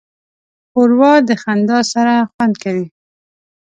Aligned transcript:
ښوروا 0.71 1.13
د 1.27 1.29
خندا 1.43 1.79
سره 1.93 2.13
خوند 2.31 2.55
کوي. 2.63 2.85